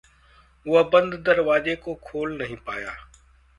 वह 0.65 0.83
बंद 0.83 1.13
दरवाज़े 1.27 1.75
को 1.75 1.93
खोल 1.93 2.37
नहीं 2.37 2.55
पाया। 2.57 2.95